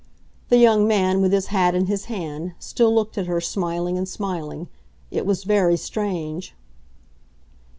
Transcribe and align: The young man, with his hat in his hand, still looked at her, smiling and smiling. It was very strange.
The 0.49 0.57
young 0.57 0.87
man, 0.87 1.21
with 1.21 1.31
his 1.31 1.49
hat 1.53 1.75
in 1.75 1.85
his 1.85 2.05
hand, 2.05 2.53
still 2.57 2.91
looked 2.91 3.19
at 3.19 3.27
her, 3.27 3.39
smiling 3.39 3.99
and 3.99 4.09
smiling. 4.09 4.67
It 5.11 5.27
was 5.27 5.43
very 5.43 5.77
strange. 5.77 6.55